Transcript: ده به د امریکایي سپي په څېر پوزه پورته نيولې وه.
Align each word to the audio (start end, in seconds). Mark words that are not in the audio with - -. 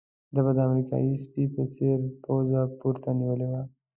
ده 0.33 0.41
به 0.45 0.51
د 0.57 0.59
امریکایي 0.67 1.13
سپي 1.23 1.43
په 1.55 1.63
څېر 1.73 1.97
پوزه 2.23 2.61
پورته 2.79 3.09
نيولې 3.19 3.47
وه. 3.51 3.61